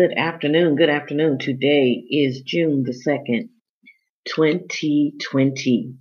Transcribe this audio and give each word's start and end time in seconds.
Good 0.00 0.16
afternoon. 0.16 0.76
Good 0.76 0.88
afternoon. 0.88 1.38
Today 1.38 2.02
is 2.08 2.40
June 2.40 2.84
the 2.84 2.92
2nd, 2.92 3.50
2020. 4.26 5.92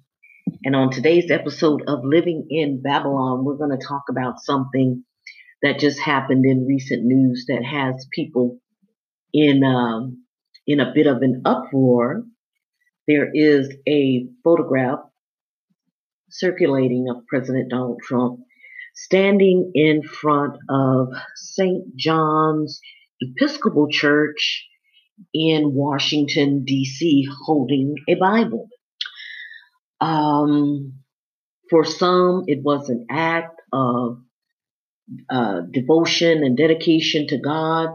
And 0.64 0.74
on 0.74 0.90
today's 0.90 1.30
episode 1.30 1.84
of 1.86 2.06
Living 2.06 2.48
in 2.50 2.82
Babylon, 2.82 3.44
we're 3.44 3.58
going 3.58 3.78
to 3.78 3.86
talk 3.86 4.04
about 4.10 4.40
something 4.40 5.04
that 5.62 5.80
just 5.80 6.00
happened 6.00 6.46
in 6.46 6.66
recent 6.66 7.04
news 7.04 7.44
that 7.50 7.66
has 7.66 8.08
people 8.14 8.60
in 9.34 9.66
um, 9.66 10.24
in 10.66 10.80
a 10.80 10.94
bit 10.96 11.06
of 11.06 11.18
an 11.18 11.42
uproar. 11.44 12.24
There 13.06 13.30
is 13.34 13.70
a 13.86 14.28
photograph 14.46 15.00
circulating 16.30 17.08
of 17.10 17.28
President 17.28 17.70
Donald 17.70 18.00
Trump 18.02 18.40
standing 18.96 19.72
in 19.76 20.04
front 20.04 20.56
of 20.70 21.10
St. 21.36 21.98
John's 21.98 22.80
Episcopal 23.22 23.88
Church 23.90 24.68
in 25.34 25.74
Washington, 25.74 26.64
D.C., 26.66 27.28
holding 27.46 27.96
a 28.08 28.16
Bible. 28.16 28.68
Um, 30.02 30.94
for 31.70 31.84
some, 31.84 32.44
it 32.48 32.64
was 32.64 32.90
an 32.90 33.06
act 33.10 33.62
of 33.74 34.22
uh, 35.30 35.62
devotion 35.72 36.44
and 36.44 36.58
dedication 36.58 37.28
to 37.28 37.38
God. 37.38 37.90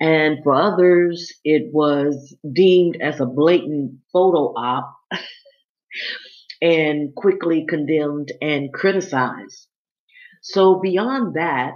And 0.00 0.38
for 0.42 0.54
others, 0.54 1.32
it 1.44 1.70
was 1.72 2.34
deemed 2.50 2.98
as 3.00 3.20
a 3.20 3.26
blatant 3.26 3.98
photo 4.12 4.52
op 4.56 4.96
and 6.62 7.14
quickly 7.14 7.66
condemned 7.68 8.32
and 8.40 8.72
criticized. 8.72 9.68
So, 10.40 10.80
beyond 10.80 11.34
that, 11.36 11.74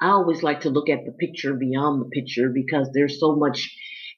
I 0.00 0.08
always 0.08 0.42
like 0.42 0.62
to 0.62 0.70
look 0.70 0.88
at 0.88 1.04
the 1.04 1.12
picture 1.12 1.54
beyond 1.54 2.00
the 2.00 2.08
picture 2.08 2.48
because 2.48 2.90
there's 2.92 3.20
so 3.20 3.36
much 3.36 3.74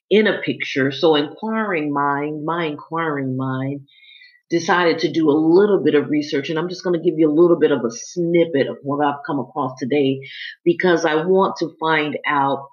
in 0.09 0.27
a 0.27 0.41
picture. 0.41 0.91
So 0.91 1.15
inquiring 1.15 1.93
mind, 1.93 2.45
my 2.45 2.65
inquiring 2.65 3.37
mind, 3.37 3.81
decided 4.49 4.99
to 4.99 5.11
do 5.11 5.29
a 5.29 5.31
little 5.31 5.83
bit 5.83 5.95
of 5.95 6.09
research 6.09 6.49
and 6.49 6.57
I'm 6.57 6.69
just 6.69 6.83
going 6.83 6.97
to 6.97 7.03
give 7.03 7.19
you 7.19 7.29
a 7.29 7.33
little 7.33 7.59
bit 7.59 7.71
of 7.71 7.83
a 7.83 7.91
snippet 7.91 8.67
of 8.67 8.77
what 8.81 9.05
I've 9.05 9.23
come 9.25 9.39
across 9.39 9.77
today 9.77 10.21
because 10.63 11.03
I 11.03 11.25
want 11.25 11.57
to 11.57 11.75
find 11.79 12.17
out 12.25 12.67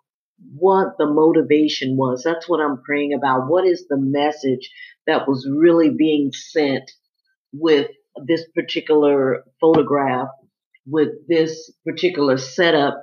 what 0.56 0.98
the 0.98 1.06
motivation 1.06 1.96
was. 1.96 2.22
That's 2.22 2.48
what 2.48 2.60
I'm 2.60 2.82
praying 2.82 3.12
about. 3.12 3.48
What 3.48 3.66
is 3.66 3.86
the 3.88 3.96
message 3.98 4.70
that 5.06 5.26
was 5.26 5.48
really 5.50 5.90
being 5.90 6.30
sent 6.32 6.90
with 7.52 7.90
this 8.26 8.44
particular 8.54 9.44
photograph 9.60 10.28
with 10.86 11.10
this 11.28 11.72
particular 11.86 12.36
setup 12.36 13.02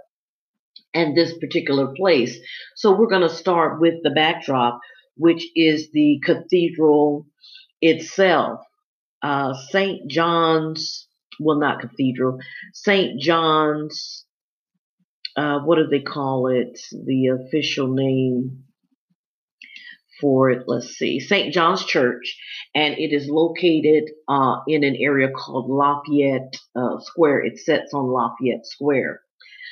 and 0.94 1.16
this 1.16 1.38
particular 1.38 1.94
place. 1.96 2.38
So 2.76 2.98
we're 2.98 3.08
going 3.08 3.28
to 3.28 3.36
start 3.36 3.80
with 3.80 3.96
the 4.04 4.12
backdrop, 4.12 4.80
which 5.16 5.46
is 5.56 5.90
the 5.92 6.20
cathedral 6.24 7.28
itself. 7.82 8.60
Uh, 9.22 9.54
St. 9.70 10.10
John's, 10.10 11.08
well, 11.40 11.60
not 11.60 11.80
cathedral, 11.80 12.40
St. 12.74 13.20
John's, 13.20 14.26
uh, 15.38 15.60
what 15.60 15.78
do 15.78 15.88
they 15.88 16.02
call 16.02 16.48
it? 16.48 16.80
The 16.92 17.28
official 17.28 17.94
name 17.94 18.64
for 20.22 20.52
it, 20.52 20.64
let's 20.68 20.90
see, 20.96 21.20
St. 21.20 21.54
John's 21.54 21.84
Church, 21.84 22.38
and 22.74 22.94
it 22.98 23.12
is 23.14 23.28
located 23.28 24.12
uh, 24.30 24.58
in 24.68 24.84
an 24.84 24.96
area 24.96 25.30
called 25.30 25.70
Lafayette 25.70 26.56
uh, 26.76 27.00
Square. 27.00 27.46
It 27.46 27.58
sits 27.58 27.94
on 27.94 28.06
Lafayette 28.06 28.66
Square. 28.66 29.22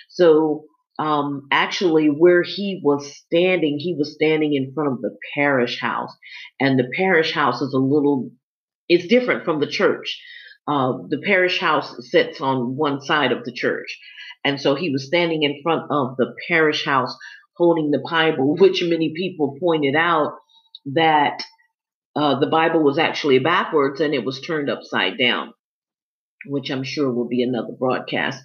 So, 0.09 0.65
um, 0.97 1.47
actually, 1.51 2.07
where 2.07 2.43
he 2.43 2.81
was 2.83 3.15
standing, 3.15 3.77
he 3.79 3.95
was 3.97 4.13
standing 4.13 4.53
in 4.55 4.73
front 4.73 4.91
of 4.93 5.01
the 5.01 5.15
parish 5.33 5.79
house, 5.79 6.11
and 6.59 6.77
the 6.77 6.91
parish 6.97 7.31
house 7.31 7.61
is 7.61 7.73
a 7.73 7.79
little, 7.79 8.31
it's 8.89 9.07
different 9.07 9.45
from 9.45 9.61
the 9.61 9.67
church. 9.67 10.19
Uh, 10.67 10.93
the 11.07 11.21
parish 11.23 11.59
house 11.59 11.95
sits 12.09 12.41
on 12.41 12.75
one 12.75 13.01
side 13.01 13.31
of 13.31 13.45
the 13.45 13.53
church. 13.53 13.97
And 14.45 14.61
so 14.61 14.75
he 14.75 14.89
was 14.89 15.07
standing 15.07 15.43
in 15.43 15.61
front 15.63 15.91
of 15.91 16.15
the 16.17 16.33
parish 16.47 16.85
house 16.85 17.15
holding 17.59 17.91
the 17.91 18.03
Bible, 18.09 18.55
which 18.55 18.81
many 18.81 19.13
people 19.15 19.57
pointed 19.59 19.95
out 19.95 20.33
that 20.93 21.43
uh, 22.15 22.39
the 22.39 22.47
Bible 22.47 22.81
was 22.81 22.97
actually 22.97 23.39
backwards 23.39 23.99
and 24.01 24.13
it 24.15 24.25
was 24.25 24.41
turned 24.41 24.69
upside 24.69 25.19
down, 25.19 25.53
which 26.47 26.71
I'm 26.71 26.83
sure 26.83 27.13
will 27.13 27.27
be 27.27 27.43
another 27.43 27.73
broadcast. 27.77 28.41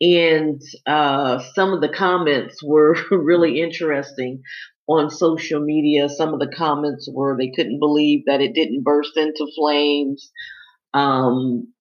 And 0.00 0.60
uh, 0.86 1.40
some 1.54 1.72
of 1.72 1.80
the 1.80 1.88
comments 1.88 2.62
were 2.62 2.96
really 3.10 3.60
interesting 3.60 4.42
on 4.88 5.10
social 5.10 5.60
media. 5.60 6.08
Some 6.08 6.32
of 6.32 6.40
the 6.40 6.52
comments 6.56 7.08
were 7.12 7.36
they 7.36 7.52
couldn't 7.54 7.78
believe 7.78 8.24
that 8.26 8.40
it 8.40 8.54
didn't 8.54 8.82
burst 8.82 9.16
into 9.16 9.46
flames. 9.54 10.32
Um, 10.94 11.72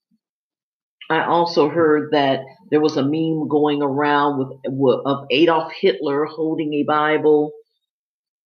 I 1.09 1.23
also 1.23 1.69
heard 1.69 2.11
that 2.11 2.41
there 2.69 2.81
was 2.81 2.97
a 2.97 3.03
meme 3.03 3.47
going 3.47 3.81
around 3.81 4.59
with 4.65 4.99
of 5.05 5.25
Adolf 5.31 5.71
Hitler 5.79 6.25
holding 6.25 6.73
a 6.73 6.83
Bible, 6.83 7.53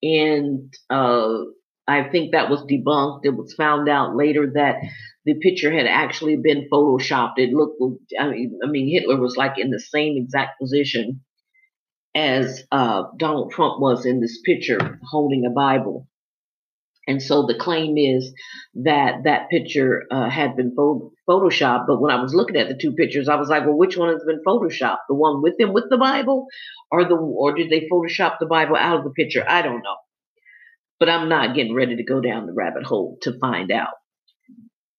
and 0.04 0.72
uh, 0.90 1.40
I 1.88 2.04
think 2.10 2.32
that 2.32 2.50
was 2.50 2.62
debunked. 2.64 3.22
It 3.24 3.36
was 3.36 3.54
found 3.56 3.90
out 3.90 4.16
later 4.16 4.52
that 4.54 4.76
the 5.26 5.36
picture 5.36 5.72
had 5.72 5.88
actually 5.88 6.38
been 6.38 6.68
photoshopped. 6.72 7.38
It 7.38 7.52
looked, 7.52 7.82
I 8.20 8.30
mean, 8.30 8.60
I 8.64 8.68
mean 8.68 8.92
Hitler 8.92 9.20
was 9.20 9.38
like 9.38 9.58
in 9.58 9.72
the 9.72 9.80
same 9.80 10.18
exact 10.18 10.60
position 10.60 11.22
as 12.14 12.64
uh, 12.72 13.04
Donald 13.18 13.52
Trump 13.52 13.80
was 13.80 14.06
in 14.06 14.20
this 14.20 14.40
picture, 14.46 15.00
holding 15.10 15.46
a 15.46 15.50
Bible. 15.50 16.08
And 17.08 17.22
so 17.22 17.46
the 17.48 17.58
claim 17.58 17.98
is 17.98 18.32
that 18.84 19.24
that 19.24 19.50
picture 19.50 20.04
uh, 20.12 20.30
had 20.30 20.56
been 20.56 20.76
photoshopped. 20.76 21.88
But 21.88 22.00
when 22.00 22.12
I 22.12 22.22
was 22.22 22.36
looking 22.36 22.58
at 22.58 22.68
the 22.68 22.78
two 22.80 22.94
pictures, 22.94 23.28
I 23.28 23.36
was 23.36 23.50
like, 23.50 23.66
well, 23.66 23.78
which 23.78 23.98
one 23.98 24.14
has 24.14 24.24
been 24.24 24.42
photoshopped? 24.46 25.08
The 25.10 25.16
one 25.16 25.42
with 25.42 25.60
him 25.60 25.74
with 25.74 25.86
the 25.90 25.98
Bible, 25.98 26.46
or 26.92 27.06
the 27.06 27.16
or 27.16 27.56
did 27.56 27.70
they 27.70 27.88
photoshop 27.92 28.38
the 28.40 28.46
Bible 28.46 28.76
out 28.76 29.00
of 29.00 29.04
the 29.04 29.10
picture? 29.12 29.44
I 29.48 29.62
don't 29.62 29.82
know. 29.82 29.96
But 31.00 31.10
I'm 31.10 31.30
not 31.30 31.56
getting 31.56 31.74
ready 31.74 31.96
to 31.96 32.04
go 32.04 32.22
down 32.22 32.46
the 32.46 32.54
rabbit 32.54 32.84
hole 32.84 33.18
to 33.24 33.38
find 33.40 33.72
out. 33.72 33.94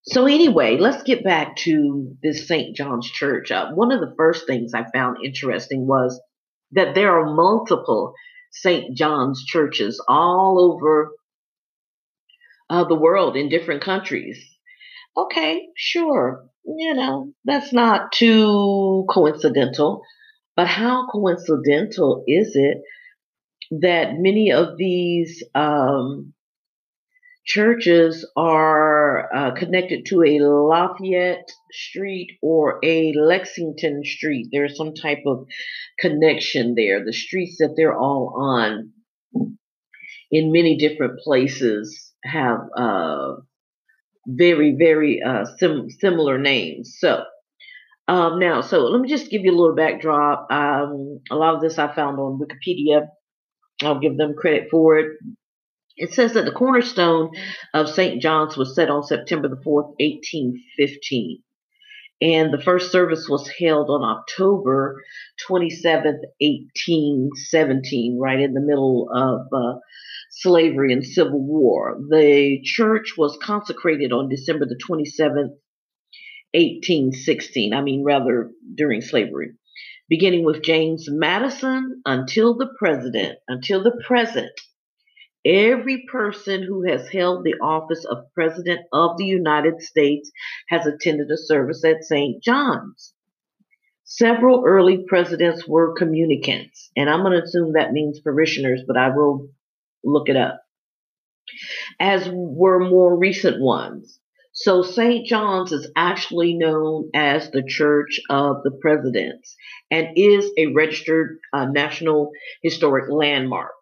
So 0.05 0.27
anyway, 0.27 0.79
let's 0.79 1.05
get 1.05 1.23
back 1.23 1.55
to 1.59 2.17
this 2.25 2.49
St. 2.49 2.75
John's 2.75 3.09
Church. 3.09 3.53
Uh, 3.53 3.71
one 3.73 3.93
of 3.93 4.01
the 4.01 4.13
first 4.17 4.49
things 4.49 4.75
I 4.75 4.85
found 4.93 5.19
interesting 5.25 5.87
was 5.87 6.21
that 6.73 6.97
there 6.97 7.17
are 7.17 7.33
multiple 7.37 8.15
St. 8.51 8.97
John's 8.97 9.45
churches 9.45 10.05
all 10.09 10.59
over 10.61 11.13
uh, 12.73 12.85
the 12.85 12.95
world 12.95 13.37
in 13.37 13.51
different 13.51 13.83
countries. 13.83 14.43
Okay, 15.15 15.69
sure. 15.77 16.47
You 16.65 16.95
know, 16.95 17.33
that's 17.45 17.71
not 17.71 18.13
too 18.13 19.05
coincidental. 19.11 20.01
But 20.57 20.69
how 20.69 21.07
coincidental 21.13 22.25
is 22.27 22.53
it 22.55 22.79
that 23.83 24.15
many 24.17 24.53
of 24.53 24.79
these 24.79 25.45
um, 25.55 26.33
churches 27.45 28.27
are 28.37 29.35
uh, 29.35 29.51
connected 29.55 30.07
to 30.07 30.23
a 30.23 30.41
Lafayette 30.41 31.51
Street 31.73 32.39
or 32.41 32.79
a 32.83 33.13
Lexington 33.13 34.03
Street? 34.03 34.49
There's 34.51 34.79
some 34.79 34.95
type 34.95 35.25
of 35.27 35.47
connection 35.99 36.75
there. 36.75 37.05
The 37.05 37.13
streets 37.13 37.57
that 37.59 37.75
they're 37.77 37.99
all 37.99 38.35
on 38.41 38.93
in 40.31 40.53
many 40.53 40.79
different 40.79 41.19
places 41.21 42.12
have 42.25 42.61
uh, 42.77 43.37
very, 44.27 44.77
very 44.79 45.23
uh, 45.23 45.45
sim- 45.59 45.91
similar 45.91 46.39
names. 46.39 46.97
So, 46.99 47.25
um, 48.09 48.39
now, 48.39 48.61
so 48.61 48.81
let 48.81 49.01
me 49.01 49.09
just 49.09 49.31
give 49.31 49.43
you 49.43 49.53
a 49.53 49.59
little 49.59 49.77
backdrop. 49.77 50.51
Um, 50.51 51.21
a 51.31 51.37
lot 51.37 51.55
of 51.55 51.61
this 51.61 51.79
I 51.79 51.93
found 51.95 52.19
on 52.19 52.41
Wikipedia. 52.41 53.07
I'll 53.83 54.01
give 54.01 54.17
them 54.17 54.35
credit 54.37 54.69
for 54.71 54.99
it. 54.99 55.17
It 55.97 56.15
says 56.15 56.33
that 56.35 56.45
the 56.45 56.53
cornerstone 56.53 57.31
of 57.75 57.89
St. 57.89 58.21
John's 58.23 58.57
was 58.57 58.75
set 58.75 58.91
on 58.91 59.03
September 59.03 59.49
the 59.49 59.57
4th, 59.57 59.95
1815. 60.01 61.43
And 62.23 62.53
the 62.53 62.63
first 62.63 62.93
service 62.93 63.29
was 63.29 63.51
held 63.59 63.91
on 63.91 64.03
October 64.03 65.03
27th, 65.49 66.23
1817, 66.41 68.19
right 68.19 68.39
in 68.39 68.55
the 68.55 68.61
middle 68.61 69.09
of 69.13 69.47
uh, 69.53 69.79
slavery 70.33 70.95
and 70.95 71.05
civil 71.05 71.41
war. 71.41 71.99
The 72.09 72.61
church 72.65 73.15
was 73.19 73.39
consecrated 73.43 74.13
on 74.13 74.31
December 74.31 74.65
the 74.65 74.81
27th, 74.83 75.53
1816. 76.55 77.75
I 77.75 77.83
mean, 77.83 78.03
rather 78.03 78.51
during 78.75 79.03
slavery. 79.03 79.53
Beginning 80.09 80.45
with 80.45 80.63
James 80.63 81.07
Madison 81.09 82.03
until 82.07 82.57
the 82.57 82.71
president, 82.79 83.39
until 83.47 83.83
the 83.83 84.03
present, 84.07 84.53
every 85.45 86.07
person 86.11 86.63
who 86.63 86.83
has 86.89 87.09
held 87.11 87.45
the 87.45 87.59
office 87.63 88.05
of 88.05 88.33
President 88.35 88.81
of 88.93 89.19
the 89.19 89.27
United 89.27 89.83
States 89.83 90.31
has 90.69 90.87
attended 90.87 91.31
a 91.31 91.37
service 91.37 91.85
at 91.85 92.05
St. 92.05 92.43
John's. 92.43 93.15
Several 94.05 94.65
early 94.67 95.05
presidents 95.07 95.67
were 95.67 95.95
communicants, 95.95 96.91
and 96.97 97.09
I'm 97.09 97.21
going 97.21 97.33
to 97.33 97.43
assume 97.43 97.73
that 97.73 97.93
means 97.93 98.21
parishioners, 98.21 98.83
but 98.87 98.97
I 98.97 99.09
will 99.15 99.49
look 100.05 100.29
it 100.29 100.37
up, 100.37 100.63
as 102.01 102.29
were 102.33 102.79
more 102.79 103.17
recent 103.17 103.61
ones. 103.61 104.19
So 104.55 104.83
St. 104.83 105.27
John's 105.27 105.73
is 105.73 105.91
actually 105.97 106.55
known 106.55 107.11
as 107.15 107.51
the 107.51 107.63
Church 107.67 108.21
of 108.29 108.63
the 108.63 108.73
Presidents 108.83 109.57
and 109.91 110.09
is 110.17 110.51
a 110.59 110.67
registered 110.67 111.39
uh, 111.55 111.67
National 111.67 112.31
Historic 112.63 113.11
Landmark. 113.11 113.73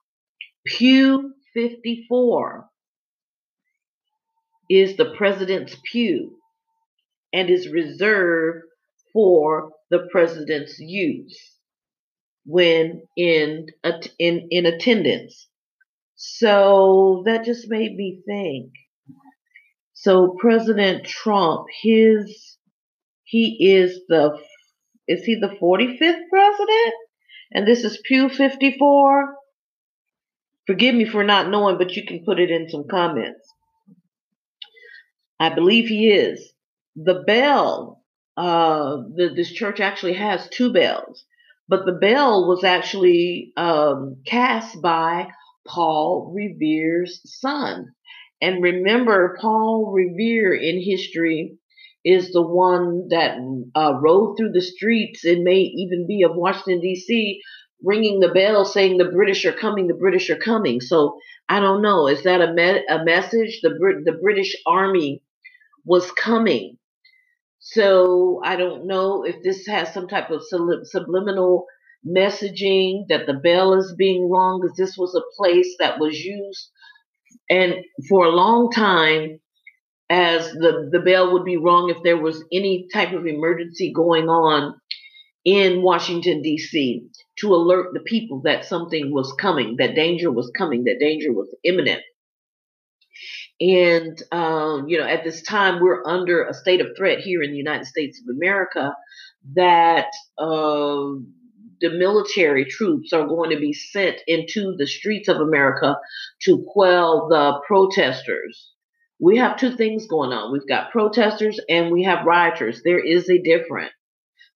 Pew 0.64 1.34
54 1.54 2.68
is 4.68 4.96
the 4.96 5.12
President's 5.16 5.76
Pew 5.90 6.36
and 7.32 7.50
is 7.50 7.68
reserved 7.68 8.64
for 9.12 9.70
the 9.90 10.06
President's 10.12 10.78
use 10.78 11.56
when 12.46 13.02
in, 13.16 13.66
in, 14.18 14.48
in 14.50 14.66
attendance. 14.66 15.48
So 16.22 17.22
that 17.24 17.44
just 17.44 17.70
made 17.70 17.96
me 17.96 18.20
think 18.26 18.72
so 20.00 20.34
President 20.40 21.04
Trump, 21.04 21.66
his 21.82 22.56
he 23.24 23.72
is 23.74 24.00
the 24.08 24.38
is 25.06 25.24
he 25.24 25.34
the 25.34 25.56
45th 25.60 26.28
president? 26.30 26.94
And 27.52 27.66
this 27.66 27.84
is 27.84 28.00
Pew 28.04 28.30
54. 28.30 29.34
Forgive 30.66 30.94
me 30.94 31.04
for 31.04 31.22
not 31.22 31.50
knowing, 31.50 31.76
but 31.76 31.96
you 31.96 32.06
can 32.06 32.24
put 32.24 32.40
it 32.40 32.50
in 32.50 32.70
some 32.70 32.84
comments. 32.88 33.46
I 35.38 35.54
believe 35.54 35.88
he 35.88 36.10
is. 36.10 36.50
The 36.96 37.22
bell, 37.26 38.02
uh, 38.38 38.98
the, 39.14 39.32
this 39.34 39.52
church 39.52 39.80
actually 39.80 40.14
has 40.14 40.48
two 40.48 40.72
bells, 40.72 41.24
but 41.68 41.84
the 41.84 41.92
bell 42.00 42.48
was 42.48 42.64
actually 42.64 43.52
um, 43.56 44.22
cast 44.26 44.80
by 44.80 45.28
Paul 45.66 46.32
Revere's 46.34 47.20
son. 47.24 47.86
And 48.42 48.62
remember, 48.62 49.36
Paul 49.40 49.92
Revere 49.92 50.54
in 50.54 50.82
history 50.82 51.58
is 52.04 52.32
the 52.32 52.42
one 52.42 53.08
that 53.10 53.36
uh, 53.74 53.94
rode 54.00 54.36
through 54.36 54.52
the 54.52 54.62
streets 54.62 55.24
and 55.24 55.44
may 55.44 55.58
even 55.60 56.06
be 56.06 56.22
of 56.22 56.34
Washington, 56.34 56.80
D.C., 56.80 57.40
ringing 57.82 58.20
the 58.20 58.28
bell 58.28 58.64
saying 58.64 58.96
the 58.96 59.04
British 59.06 59.44
are 59.44 59.52
coming, 59.52 59.86
the 59.86 59.94
British 59.94 60.30
are 60.30 60.36
coming. 60.36 60.80
So 60.80 61.18
I 61.48 61.60
don't 61.60 61.82
know. 61.82 62.08
Is 62.08 62.22
that 62.24 62.40
a, 62.40 62.52
me- 62.52 62.84
a 62.88 63.04
message? 63.04 63.60
The, 63.62 63.70
the 64.04 64.18
British 64.22 64.56
Army 64.66 65.22
was 65.84 66.10
coming. 66.12 66.76
So 67.58 68.40
I 68.44 68.56
don't 68.56 68.86
know 68.86 69.24
if 69.24 69.42
this 69.42 69.66
has 69.66 69.92
some 69.92 70.08
type 70.08 70.30
of 70.30 70.42
subliminal 70.84 71.66
messaging 72.06 73.06
that 73.08 73.26
the 73.26 73.34
bell 73.34 73.74
is 73.74 73.94
being 73.96 74.28
rung, 74.30 74.60
because 74.60 74.76
this 74.76 74.96
was 74.96 75.14
a 75.14 75.36
place 75.36 75.76
that 75.78 75.98
was 75.98 76.18
used 76.18 76.70
and 77.50 77.74
for 78.08 78.24
a 78.24 78.30
long 78.30 78.70
time, 78.70 79.40
as 80.08 80.50
the, 80.52 80.88
the 80.90 81.00
bell 81.00 81.32
would 81.32 81.44
be 81.44 81.56
rung 81.56 81.90
if 81.90 82.02
there 82.02 82.16
was 82.16 82.44
any 82.52 82.88
type 82.92 83.12
of 83.12 83.26
emergency 83.26 83.92
going 83.92 84.28
on 84.28 84.74
in 85.44 85.82
Washington, 85.82 86.42
D.C., 86.42 87.06
to 87.38 87.54
alert 87.54 87.88
the 87.92 88.00
people 88.00 88.42
that 88.44 88.64
something 88.64 89.12
was 89.12 89.32
coming, 89.40 89.76
that 89.78 89.94
danger 89.94 90.30
was 90.30 90.50
coming, 90.56 90.84
that 90.84 90.98
danger 91.00 91.32
was 91.32 91.48
imminent. 91.64 92.02
And, 93.60 94.20
um, 94.32 94.88
you 94.88 94.98
know, 94.98 95.06
at 95.06 95.24
this 95.24 95.42
time, 95.42 95.80
we're 95.80 96.06
under 96.06 96.44
a 96.44 96.54
state 96.54 96.80
of 96.80 96.88
threat 96.96 97.18
here 97.18 97.42
in 97.42 97.50
the 97.50 97.56
United 97.56 97.86
States 97.86 98.20
of 98.20 98.34
America 98.36 98.94
that 99.54 100.08
uh, 100.38 101.12
the 101.80 101.90
military 101.90 102.64
troops 102.64 103.12
are 103.12 103.26
going 103.26 103.50
to 103.50 103.58
be 103.58 103.72
sent 103.72 104.20
into 104.26 104.74
the 104.76 104.86
streets 104.86 105.28
of 105.28 105.36
America 105.36 105.96
to 106.42 106.64
quell 106.68 107.28
the 107.28 107.60
protesters. 107.66 108.72
We 109.18 109.36
have 109.36 109.58
two 109.58 109.76
things 109.76 110.06
going 110.06 110.32
on. 110.32 110.52
We've 110.52 110.68
got 110.68 110.90
protesters 110.90 111.60
and 111.68 111.90
we 111.90 112.04
have 112.04 112.26
rioters. 112.26 112.82
There 112.82 113.04
is 113.04 113.28
a 113.28 113.38
difference. 113.38 113.92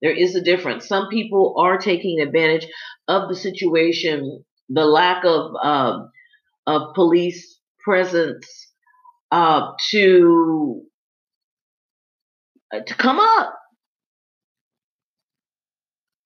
There 0.03 0.15
is 0.15 0.35
a 0.35 0.43
difference. 0.43 0.87
Some 0.87 1.09
people 1.09 1.55
are 1.59 1.79
taking 1.79 2.21
advantage 2.21 2.67
of 3.09 3.29
the 3.29 3.35
situation, 3.35 4.45
the 4.69 4.85
lack 4.85 5.25
of 5.25 5.53
uh, 5.63 5.99
of 6.67 6.95
police 6.95 7.59
presence 7.83 8.47
uh, 9.31 9.73
to 9.91 10.83
uh, 12.75 12.81
to 12.81 12.95
come 12.95 13.19
up 13.19 13.59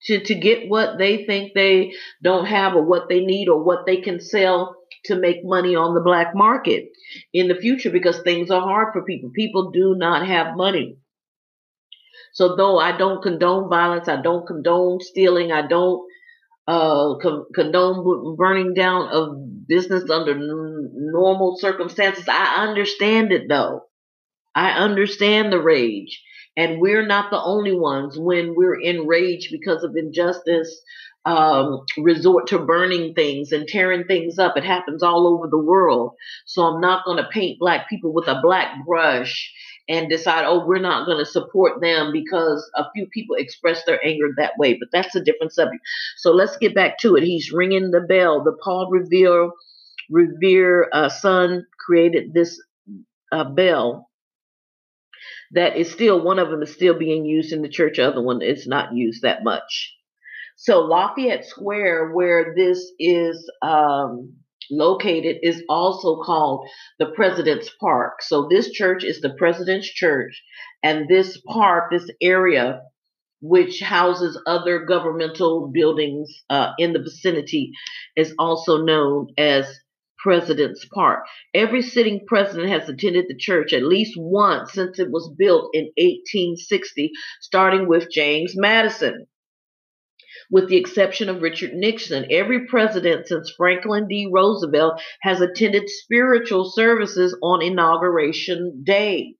to, 0.09 0.21
to 0.25 0.37
get 0.37 0.69
what 0.69 0.99
they 0.99 1.27
think 1.27 1.55
they 1.55 1.95
don't 2.23 2.47
have 2.47 2.77
or 2.77 2.85
what 2.85 3.09
they 3.11 3.21
need 3.21 3.49
or 3.49 3.65
what 3.65 3.87
they 3.87 3.99
can 3.99 4.21
sell 4.21 4.77
to 5.07 5.17
make 5.17 5.45
money 5.45 5.77
on 5.77 5.95
the 5.95 6.03
black 6.03 6.35
market 6.37 6.91
in 7.35 7.49
the 7.49 7.57
future 7.57 7.91
because 7.91 8.21
things 8.23 8.51
are 8.51 8.63
hard 8.63 8.89
for 8.93 9.05
people. 9.05 9.31
People 9.35 9.73
do 9.73 9.97
not 9.97 10.27
have 10.29 10.57
money. 10.57 10.99
So 12.33 12.57
though 12.57 12.79
I 12.79 12.97
don't 12.97 13.23
condone 13.23 13.69
violence, 13.71 14.09
I 14.09 14.21
don't 14.23 14.47
condone 14.47 15.01
stealing, 15.01 15.53
I 15.53 15.67
don't 15.67 16.03
uh, 16.67 17.17
con- 17.23 17.47
condone 17.55 18.37
burning 18.37 18.75
down 18.75 19.09
of 19.09 19.67
business 19.69 20.09
under 20.11 20.33
n- 20.33 20.91
normal 21.13 21.59
circumstances. 21.59 22.27
I 22.29 22.67
understand 22.69 23.33
it 23.33 23.49
though. 23.49 23.83
I 24.55 24.73
understand 24.73 25.53
the 25.53 25.61
rage. 25.61 26.23
And 26.59 26.81
we're 26.81 27.07
not 27.07 27.31
the 27.31 27.41
only 27.41 27.75
ones 27.75 28.19
when 28.19 28.55
we're 28.57 28.81
enraged 28.81 29.53
because 29.53 29.85
of 29.85 29.95
injustice, 29.97 30.83
um, 31.25 31.85
resort 31.99 32.49
to 32.49 32.59
burning 32.59 33.15
things 33.15 33.53
and 33.53 33.69
tearing 33.69 34.05
things 34.05 34.41
up. 34.41 34.57
It 34.57 34.65
happens 34.65 35.05
all 35.05 35.29
over 35.29 35.47
the 35.49 35.63
world. 35.63 36.15
So 36.47 36.63
I'm 36.65 36.81
not 36.81 37.05
going 37.05 37.19
to 37.19 37.31
paint 37.31 37.61
black 37.61 37.89
people 37.89 38.13
with 38.13 38.27
a 38.27 38.41
black 38.43 38.85
brush 38.85 39.53
and 39.89 40.11
decide, 40.11 40.45
oh, 40.47 40.67
we're 40.67 40.81
not 40.81 41.07
going 41.07 41.19
to 41.19 41.31
support 41.31 41.81
them 41.81 42.13
because 42.13 42.69
a 42.75 42.87
few 42.93 43.07
people 43.07 43.37
express 43.37 43.85
their 43.85 44.05
anger 44.05 44.29
that 44.37 44.53
way. 44.59 44.75
But 44.75 44.89
that's 44.93 45.15
a 45.15 45.23
different 45.23 45.53
subject. 45.53 45.83
So 46.17 46.33
let's 46.33 46.57
get 46.57 46.75
back 46.75 46.99
to 46.99 47.15
it. 47.15 47.23
He's 47.23 47.53
ringing 47.53 47.93
the 47.93 48.01
bell. 48.01 48.43
The 48.43 48.57
Paul 48.65 48.91
Revere, 48.91 49.51
Revere 50.11 50.89
uh, 50.93 51.09
son 51.09 51.67
created 51.79 52.35
this 52.35 52.61
uh, 53.31 53.45
bell 53.45 54.08
that 55.53 55.77
is 55.77 55.91
still 55.91 56.23
one 56.23 56.39
of 56.39 56.51
them 56.51 56.63
is 56.63 56.73
still 56.73 56.99
being 56.99 57.25
used 57.25 57.53
in 57.53 57.63
the 57.63 57.69
church, 57.69 57.97
the 57.97 58.09
other 58.09 58.23
one 58.23 58.43
is 58.43 58.67
not 58.67 58.95
used 58.95 59.23
that 59.23 59.45
much. 59.45 59.95
So 60.57 60.81
Lafayette 60.81 61.45
Square, 61.45 62.11
where 62.13 62.53
this 62.57 62.91
is 62.99 63.49
um, 63.63 64.35
located, 64.71 65.37
is 65.43 65.63
also 65.69 66.21
called 66.23 66.69
the 66.99 67.07
President's 67.15 67.71
Park. 67.81 68.23
So 68.23 68.49
this 68.51 68.71
church 68.73 69.05
is 69.05 69.21
the 69.21 69.31
President's 69.31 69.89
Church, 69.89 70.43
and 70.83 71.09
this 71.09 71.41
park, 71.47 71.91
this 71.93 72.11
area, 72.21 72.83
which 73.41 73.81
houses 73.81 74.41
other 74.47 74.85
governmental 74.85 75.71
buildings 75.73 76.29
uh, 76.51 76.73
in 76.77 76.93
the 76.93 77.03
vicinity, 77.03 77.71
is 78.17 78.35
also 78.37 78.79
known 78.83 79.29
as 79.39 79.73
President's 80.19 80.85
Park. 80.93 81.25
Every 81.55 81.83
sitting 81.83 82.27
president 82.27 82.69
has 82.69 82.89
attended 82.89 83.27
the 83.29 83.37
church 83.37 83.73
at 83.73 83.83
least 83.83 84.15
once 84.17 84.73
since 84.73 84.99
it 84.99 85.11
was 85.11 85.33
built 85.37 85.71
in 85.73 85.85
1860, 85.97 87.13
starting 87.41 87.89
with 87.89 88.11
James 88.11 88.55
Madison. 88.57 89.27
With 90.51 90.69
the 90.69 90.77
exception 90.77 91.29
of 91.29 91.43
Richard 91.43 91.75
Nixon, 91.75 92.27
every 92.31 92.67
president 92.67 93.27
since 93.27 93.53
Franklin 93.57 94.07
D. 94.09 94.29
Roosevelt 94.33 95.01
has 95.23 95.41
attended 95.41 95.89
spiritual 95.89 96.71
services 96.71 97.37
on 97.43 97.63
Inauguration 97.63 98.83
Day 98.85 99.38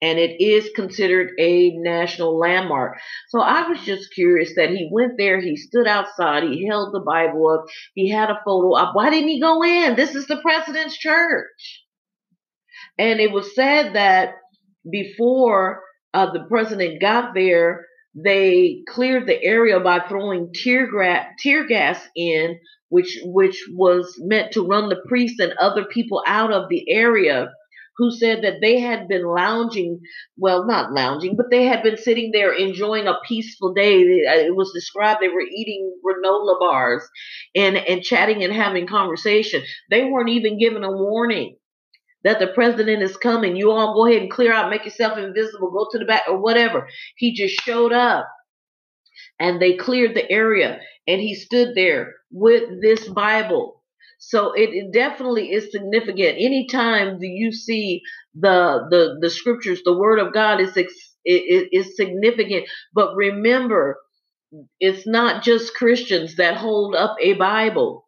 and 0.00 0.18
it 0.18 0.42
is 0.42 0.70
considered 0.74 1.32
a 1.38 1.72
national 1.76 2.38
landmark. 2.38 2.98
So 3.28 3.40
I 3.40 3.68
was 3.68 3.80
just 3.80 4.14
curious 4.14 4.54
that 4.56 4.70
he 4.70 4.88
went 4.92 5.12
there, 5.18 5.40
he 5.40 5.56
stood 5.56 5.86
outside, 5.86 6.44
he 6.44 6.66
held 6.66 6.94
the 6.94 7.00
Bible 7.00 7.48
up, 7.48 7.66
he 7.94 8.08
had 8.08 8.30
a 8.30 8.40
photo 8.44 8.72
up. 8.74 8.94
Why 8.94 9.10
didn't 9.10 9.28
he 9.28 9.40
go 9.40 9.62
in? 9.64 9.96
This 9.96 10.14
is 10.14 10.26
the 10.26 10.40
president's 10.40 10.96
church. 10.96 11.84
And 12.98 13.20
it 13.20 13.32
was 13.32 13.54
said 13.54 13.94
that 13.94 14.34
before 14.90 15.82
uh, 16.14 16.32
the 16.32 16.44
president 16.48 17.00
got 17.00 17.34
there, 17.34 17.86
they 18.14 18.82
cleared 18.88 19.26
the 19.26 19.42
area 19.42 19.78
by 19.80 20.00
throwing 20.00 20.52
tear, 20.52 20.88
gra- 20.88 21.26
tear 21.40 21.66
gas 21.66 22.00
in, 22.16 22.58
which 22.88 23.18
which 23.22 23.62
was 23.74 24.16
meant 24.18 24.52
to 24.52 24.66
run 24.66 24.88
the 24.88 25.02
priests 25.08 25.38
and 25.40 25.52
other 25.60 25.84
people 25.84 26.22
out 26.26 26.52
of 26.52 26.68
the 26.68 26.90
area 26.90 27.50
who 27.98 28.10
said 28.12 28.44
that 28.44 28.60
they 28.62 28.80
had 28.80 29.08
been 29.08 29.24
lounging, 29.26 30.00
well, 30.38 30.66
not 30.66 30.92
lounging, 30.92 31.36
but 31.36 31.46
they 31.50 31.64
had 31.64 31.82
been 31.82 31.98
sitting 31.98 32.30
there 32.32 32.52
enjoying 32.52 33.08
a 33.08 33.18
peaceful 33.28 33.74
day. 33.74 34.02
Uh, 34.02 34.38
it 34.38 34.56
was 34.56 34.72
described 34.74 35.20
they 35.20 35.28
were 35.28 35.42
eating 35.42 35.92
granola 36.06 36.58
bars 36.60 37.04
and, 37.56 37.76
and 37.76 38.02
chatting 38.02 38.44
and 38.44 38.54
having 38.54 38.86
conversation. 38.88 39.62
They 39.90 40.04
weren't 40.04 40.30
even 40.30 40.58
given 40.58 40.84
a 40.84 40.92
warning 40.92 41.58
that 42.24 42.40
the 42.40 42.48
president 42.48 43.02
is 43.02 43.16
coming. 43.16 43.56
You 43.56 43.72
all 43.72 43.94
go 43.94 44.06
ahead 44.06 44.22
and 44.22 44.30
clear 44.30 44.52
out, 44.54 44.70
make 44.70 44.84
yourself 44.84 45.18
invisible, 45.18 45.70
go 45.72 45.88
to 45.92 45.98
the 45.98 46.06
back 46.06 46.24
or 46.28 46.38
whatever. 46.40 46.88
He 47.16 47.34
just 47.34 47.60
showed 47.62 47.92
up. 47.92 48.26
and 49.40 49.60
they 49.60 49.76
cleared 49.76 50.14
the 50.14 50.30
area 50.30 50.80
and 51.06 51.20
he 51.20 51.34
stood 51.34 51.74
there 51.74 52.14
with 52.30 52.80
this 52.82 53.08
Bible. 53.08 53.77
So 54.18 54.52
it, 54.52 54.70
it 54.70 54.92
definitely 54.92 55.52
is 55.52 55.70
significant. 55.72 56.38
Anytime 56.38 57.18
you 57.20 57.52
see 57.52 58.02
the 58.34 58.86
the 58.90 59.18
the 59.20 59.30
scriptures, 59.30 59.82
the 59.84 59.96
word 59.96 60.18
of 60.18 60.34
God 60.34 60.60
is 60.60 60.76
it 60.76 61.68
is 61.72 61.96
significant. 61.96 62.66
But 62.94 63.14
remember, 63.16 63.98
it's 64.80 65.06
not 65.06 65.42
just 65.44 65.74
Christians 65.74 66.36
that 66.36 66.56
hold 66.56 66.94
up 66.94 67.16
a 67.20 67.34
Bible. 67.34 68.06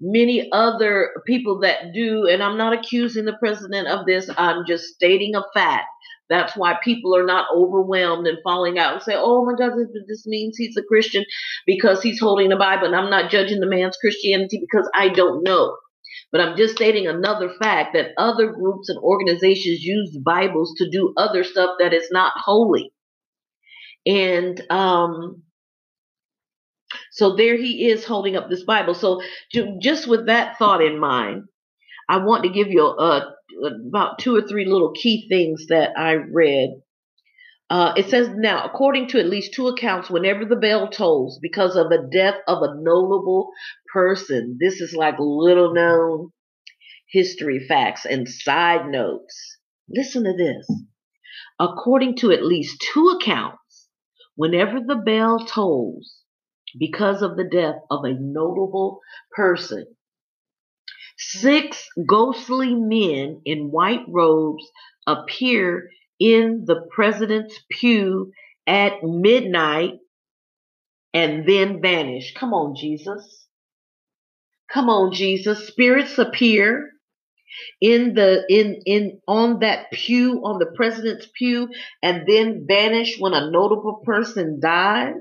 Many 0.00 0.50
other 0.52 1.10
people 1.26 1.60
that 1.60 1.94
do, 1.94 2.26
and 2.26 2.42
I'm 2.42 2.58
not 2.58 2.72
accusing 2.74 3.24
the 3.24 3.36
president 3.38 3.88
of 3.88 4.06
this, 4.06 4.28
I'm 4.36 4.64
just 4.66 4.86
stating 4.94 5.34
a 5.36 5.42
fact. 5.54 5.86
That's 6.34 6.56
why 6.56 6.76
people 6.82 7.16
are 7.16 7.24
not 7.24 7.46
overwhelmed 7.54 8.26
and 8.26 8.38
falling 8.42 8.78
out 8.78 8.94
and 8.94 9.02
say, 9.02 9.14
oh 9.16 9.44
my 9.44 9.52
God, 9.56 9.78
this 10.08 10.26
means 10.26 10.56
he's 10.56 10.76
a 10.76 10.82
Christian 10.82 11.24
because 11.66 12.02
he's 12.02 12.20
holding 12.20 12.48
the 12.48 12.56
Bible. 12.56 12.86
And 12.86 12.96
I'm 12.96 13.10
not 13.10 13.30
judging 13.30 13.60
the 13.60 13.68
man's 13.68 13.96
Christianity 13.96 14.58
because 14.60 14.90
I 14.94 15.10
don't 15.10 15.44
know. 15.44 15.76
But 16.32 16.40
I'm 16.40 16.56
just 16.56 16.74
stating 16.74 17.06
another 17.06 17.50
fact 17.62 17.94
that 17.94 18.10
other 18.18 18.52
groups 18.52 18.88
and 18.88 18.98
organizations 18.98 19.84
use 19.84 20.18
Bibles 20.24 20.74
to 20.78 20.90
do 20.90 21.14
other 21.16 21.44
stuff 21.44 21.76
that 21.78 21.94
is 21.94 22.08
not 22.10 22.32
holy. 22.36 22.92
And 24.06 24.60
um, 24.70 25.42
so 27.12 27.36
there 27.36 27.56
he 27.56 27.88
is 27.88 28.04
holding 28.04 28.36
up 28.36 28.50
this 28.50 28.64
Bible. 28.64 28.94
So 28.94 29.22
just 29.80 30.08
with 30.08 30.26
that 30.26 30.58
thought 30.58 30.82
in 30.82 30.98
mind, 30.98 31.44
I 32.08 32.18
want 32.18 32.42
to 32.42 32.50
give 32.50 32.68
you 32.68 32.84
a, 32.84 33.34
about 33.88 34.18
two 34.18 34.36
or 34.36 34.42
three 34.42 34.64
little 34.64 34.92
key 34.92 35.26
things 35.28 35.66
that 35.68 35.90
I 35.96 36.12
read. 36.12 36.80
Uh, 37.70 37.94
it 37.96 38.08
says 38.10 38.28
now, 38.34 38.64
according 38.64 39.08
to 39.08 39.18
at 39.18 39.26
least 39.26 39.54
two 39.54 39.68
accounts, 39.68 40.10
whenever 40.10 40.44
the 40.44 40.56
bell 40.56 40.88
tolls 40.88 41.38
because 41.40 41.76
of 41.76 41.88
the 41.88 42.08
death 42.12 42.36
of 42.46 42.62
a 42.62 42.74
notable 42.76 43.50
person, 43.92 44.58
this 44.60 44.80
is 44.80 44.94
like 44.94 45.16
little 45.18 45.72
known 45.72 46.30
history 47.10 47.64
facts 47.66 48.04
and 48.04 48.28
side 48.28 48.86
notes. 48.88 49.58
Listen 49.88 50.24
to 50.24 50.34
this. 50.36 50.68
According 51.58 52.16
to 52.16 52.32
at 52.32 52.44
least 52.44 52.84
two 52.92 53.18
accounts, 53.20 53.88
whenever 54.34 54.80
the 54.80 54.96
bell 54.96 55.38
tolls 55.46 56.16
because 56.78 57.22
of 57.22 57.36
the 57.36 57.48
death 57.48 57.76
of 57.90 58.04
a 58.04 58.12
notable 58.12 59.00
person, 59.34 59.86
Six 61.40 61.88
ghostly 62.06 62.74
men 62.74 63.42
in 63.44 63.70
white 63.70 64.04
robes 64.08 64.64
appear 65.06 65.90
in 66.20 66.64
the 66.64 66.86
president's 66.90 67.58
pew 67.70 68.32
at 68.66 69.02
midnight 69.02 69.94
and 71.12 71.46
then 71.48 71.82
vanish. 71.82 72.34
Come 72.34 72.54
on, 72.54 72.76
Jesus. 72.76 73.46
Come 74.72 74.88
on, 74.88 75.12
Jesus. 75.12 75.66
Spirits 75.66 76.18
appear 76.18 76.90
in 77.80 78.14
the 78.14 78.44
in 78.48 78.80
in 78.86 79.20
on 79.28 79.60
that 79.60 79.90
pew 79.92 80.40
on 80.44 80.58
the 80.58 80.72
president's 80.74 81.28
pew 81.36 81.68
and 82.02 82.26
then 82.26 82.64
vanish 82.66 83.18
when 83.18 83.34
a 83.34 83.50
notable 83.50 84.02
person 84.04 84.60
dies 84.60 85.14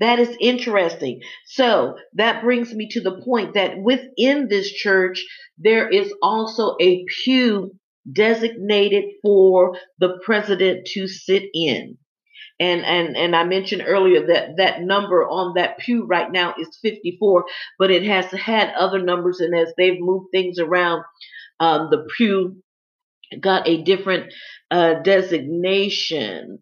that 0.00 0.18
is 0.18 0.36
interesting. 0.40 1.20
So 1.46 1.96
that 2.14 2.42
brings 2.42 2.72
me 2.72 2.88
to 2.90 3.00
the 3.00 3.20
point 3.22 3.54
that 3.54 3.78
within 3.78 4.48
this 4.48 4.72
church, 4.72 5.24
there 5.58 5.88
is 5.88 6.12
also 6.22 6.76
a 6.80 7.04
pew 7.24 7.76
designated 8.10 9.04
for 9.22 9.76
the 9.98 10.18
president 10.24 10.86
to 10.94 11.06
sit 11.06 11.44
in. 11.54 11.96
And, 12.60 12.84
and 12.84 13.16
and 13.16 13.34
I 13.34 13.44
mentioned 13.44 13.82
earlier 13.84 14.28
that 14.28 14.58
that 14.58 14.80
number 14.80 15.24
on 15.24 15.54
that 15.54 15.78
pew 15.78 16.06
right 16.06 16.30
now 16.30 16.54
is 16.56 16.78
54, 16.82 17.46
but 17.80 17.90
it 17.90 18.04
has 18.04 18.26
had 18.26 18.72
other 18.74 19.02
numbers, 19.02 19.40
and 19.40 19.56
as 19.56 19.72
they've 19.76 19.98
moved 19.98 20.26
things 20.30 20.60
around, 20.60 21.02
um, 21.58 21.88
the 21.90 22.06
pew 22.16 22.62
got 23.40 23.66
a 23.68 23.82
different 23.82 24.32
uh, 24.70 24.94
designation. 25.02 26.60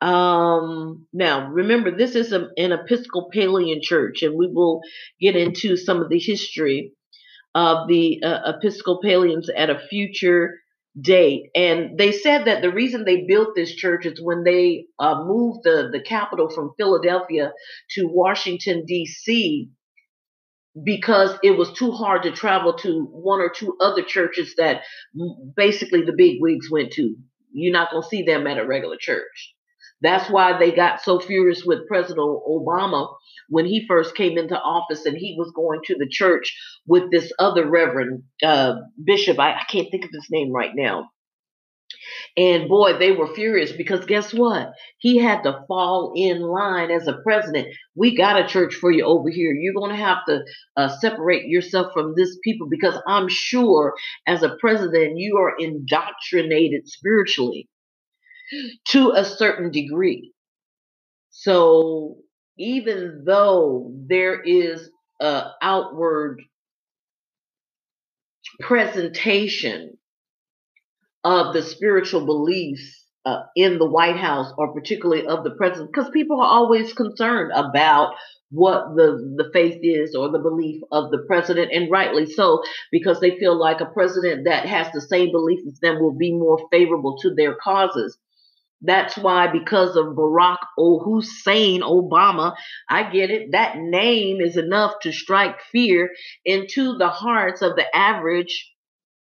Um, 0.00 1.06
now, 1.12 1.48
remember, 1.50 1.96
this 1.96 2.14
is 2.14 2.32
a, 2.32 2.48
an 2.56 2.72
Episcopalian 2.72 3.80
church, 3.82 4.22
and 4.22 4.34
we 4.34 4.48
will 4.48 4.80
get 5.20 5.36
into 5.36 5.76
some 5.76 6.00
of 6.00 6.08
the 6.08 6.18
history 6.18 6.92
of 7.54 7.88
the 7.88 8.22
uh, 8.22 8.52
Episcopalians 8.54 9.50
at 9.54 9.70
a 9.70 9.78
future 9.78 10.54
date. 11.00 11.50
And 11.54 11.98
they 11.98 12.12
said 12.12 12.46
that 12.46 12.62
the 12.62 12.72
reason 12.72 13.04
they 13.04 13.24
built 13.26 13.50
this 13.54 13.74
church 13.74 14.06
is 14.06 14.20
when 14.20 14.44
they 14.44 14.86
uh, 14.98 15.22
moved 15.24 15.60
the, 15.64 15.90
the 15.92 16.00
capital 16.00 16.48
from 16.48 16.72
Philadelphia 16.76 17.52
to 17.90 18.08
Washington, 18.08 18.84
D.C., 18.86 19.70
because 20.84 21.36
it 21.42 21.58
was 21.58 21.72
too 21.72 21.90
hard 21.90 22.22
to 22.22 22.30
travel 22.30 22.74
to 22.74 23.08
one 23.10 23.40
or 23.40 23.50
two 23.50 23.76
other 23.80 24.02
churches 24.02 24.54
that 24.56 24.82
basically 25.56 26.02
the 26.02 26.14
big 26.16 26.36
wigs 26.40 26.70
went 26.70 26.92
to. 26.92 27.16
You're 27.52 27.72
not 27.72 27.90
going 27.90 28.02
to 28.02 28.08
see 28.08 28.22
them 28.22 28.46
at 28.46 28.56
a 28.56 28.64
regular 28.64 28.96
church. 28.98 29.54
That's 30.02 30.30
why 30.30 30.58
they 30.58 30.72
got 30.72 31.02
so 31.02 31.20
furious 31.20 31.64
with 31.64 31.86
President 31.86 32.18
Obama 32.18 33.14
when 33.48 33.66
he 33.66 33.86
first 33.86 34.14
came 34.14 34.38
into 34.38 34.58
office 34.58 35.04
and 35.04 35.16
he 35.16 35.34
was 35.38 35.52
going 35.54 35.80
to 35.84 35.96
the 35.98 36.08
church 36.08 36.56
with 36.86 37.10
this 37.10 37.32
other 37.38 37.68
reverend 37.68 38.22
uh, 38.42 38.76
bishop. 39.02 39.38
I, 39.38 39.52
I 39.52 39.64
can't 39.68 39.90
think 39.90 40.04
of 40.04 40.10
his 40.12 40.28
name 40.30 40.52
right 40.52 40.72
now. 40.74 41.10
And 42.36 42.68
boy, 42.68 42.96
they 42.98 43.12
were 43.12 43.34
furious 43.34 43.72
because 43.72 44.06
guess 44.06 44.32
what? 44.32 44.72
He 44.98 45.18
had 45.18 45.42
to 45.42 45.64
fall 45.66 46.12
in 46.14 46.40
line 46.40 46.90
as 46.90 47.08
a 47.08 47.18
president. 47.24 47.68
We 47.94 48.16
got 48.16 48.40
a 48.40 48.46
church 48.46 48.74
for 48.74 48.90
you 48.90 49.04
over 49.04 49.28
here. 49.28 49.52
You're 49.52 49.74
going 49.74 49.90
to 49.90 49.96
have 49.96 50.24
to 50.28 50.44
uh, 50.76 50.88
separate 51.00 51.46
yourself 51.46 51.92
from 51.92 52.14
this 52.16 52.38
people 52.42 52.68
because 52.70 52.94
I'm 53.06 53.28
sure 53.28 53.94
as 54.26 54.42
a 54.42 54.56
president, 54.60 55.18
you 55.18 55.36
are 55.38 55.56
indoctrinated 55.58 56.88
spiritually 56.88 57.68
to 58.88 59.12
a 59.12 59.24
certain 59.24 59.70
degree. 59.70 60.32
So 61.30 62.18
even 62.58 63.24
though 63.26 63.92
there 64.08 64.40
is 64.40 64.90
a 65.20 65.44
outward 65.62 66.42
presentation 68.60 69.98
of 71.24 71.54
the 71.54 71.62
spiritual 71.62 72.24
beliefs 72.26 73.04
uh, 73.26 73.42
in 73.54 73.78
the 73.78 73.86
White 73.86 74.16
House 74.16 74.52
or 74.56 74.72
particularly 74.72 75.26
of 75.26 75.44
the 75.44 75.50
president, 75.52 75.90
because 75.92 76.10
people 76.10 76.40
are 76.40 76.48
always 76.48 76.92
concerned 76.94 77.52
about 77.54 78.14
what 78.50 78.96
the, 78.96 79.34
the 79.36 79.50
faith 79.52 79.78
is 79.82 80.14
or 80.16 80.30
the 80.30 80.38
belief 80.40 80.82
of 80.90 81.10
the 81.10 81.24
president, 81.28 81.70
and 81.72 81.90
rightly 81.90 82.26
so, 82.26 82.62
because 82.90 83.20
they 83.20 83.38
feel 83.38 83.58
like 83.58 83.80
a 83.80 83.86
president 83.86 84.46
that 84.46 84.66
has 84.66 84.92
the 84.92 85.00
same 85.00 85.30
belief 85.30 85.60
as 85.68 85.78
them 85.80 86.00
will 86.00 86.16
be 86.16 86.32
more 86.32 86.58
favorable 86.72 87.16
to 87.18 87.34
their 87.34 87.54
causes. 87.56 88.16
That's 88.82 89.16
why, 89.18 89.48
because 89.48 89.94
of 89.96 90.16
Barack 90.16 90.58
Hussein 90.78 91.82
Obama, 91.82 92.54
I 92.88 93.10
get 93.10 93.30
it. 93.30 93.52
That 93.52 93.76
name 93.76 94.40
is 94.40 94.56
enough 94.56 94.94
to 95.02 95.12
strike 95.12 95.60
fear 95.70 96.10
into 96.46 96.96
the 96.96 97.08
hearts 97.08 97.60
of 97.60 97.76
the 97.76 97.84
average 97.94 98.72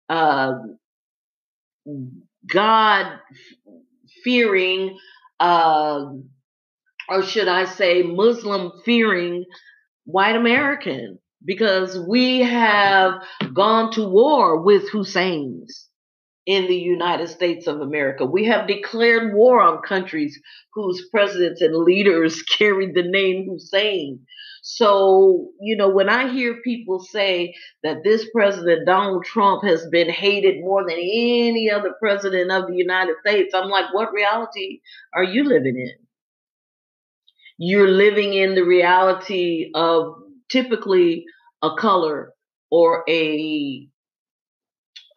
uh, 0.09 0.53
God 2.47 3.19
fearing, 4.23 4.97
uh, 5.41 6.05
or 7.09 7.23
should 7.23 7.49
I 7.49 7.65
say, 7.65 8.03
Muslim 8.03 8.71
fearing 8.85 9.45
white 10.05 10.37
American, 10.37 11.19
because 11.45 11.99
we 11.99 12.41
have 12.41 13.15
gone 13.53 13.93
to 13.93 14.09
war 14.09 14.63
with 14.63 14.91
Hussein's 14.91 15.90
in 16.47 16.67
the 16.67 16.77
United 16.77 17.29
States 17.29 17.67
of 17.67 17.81
America. 17.81 18.25
We 18.25 18.45
have 18.47 18.67
declared 18.67 19.35
war 19.35 19.61
on 19.61 19.83
countries 19.83 20.41
whose 20.75 21.09
presidents 21.11 21.61
and 21.61 21.75
leaders 21.77 22.43
carried 22.59 22.95
the 22.95 23.03
name 23.03 23.47
Hussein. 23.49 24.27
So, 24.63 25.51
you 25.61 25.77
know, 25.77 25.89
when 25.89 26.09
I 26.09 26.31
hear 26.31 26.61
people 26.63 27.01
say 27.01 27.55
that 27.83 28.05
this 28.05 28.29
president, 28.31 28.87
Donald 28.87 29.25
Trump, 29.25 29.65
has 29.65 29.87
been 29.87 30.11
hated 30.11 30.61
more 30.61 30.83
than 30.85 30.99
any 30.99 31.71
other 31.71 31.95
president 31.99 32.51
of 32.51 32.67
the 32.67 32.77
United 32.77 33.17
States, 33.27 33.55
I'm 33.55 33.71
like, 33.71 33.93
what 33.95 34.13
reality 34.13 34.81
are 35.15 35.25
you 35.25 35.45
living 35.45 35.77
in? 35.77 35.93
You're 37.57 37.89
living 37.89 38.35
in 38.35 38.55
the 38.55 38.65
reality 38.65 39.71
of 39.75 40.15
typically 40.51 41.25
a 41.63 41.75
color 41.77 42.33
or 42.71 43.05
a 43.09 43.89